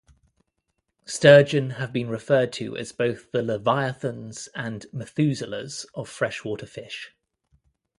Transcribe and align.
Sturgeon 1.05 1.69
have 1.77 1.93
been 1.93 2.09
referred 2.09 2.51
to 2.53 2.75
as 2.75 2.91
both 2.91 3.31
the 3.31 3.43
Leviathans 3.43 4.49
and 4.55 4.87
Methuselahs 4.91 5.85
of 5.93 6.09
freshwater 6.09 6.65
fish. 6.65 7.13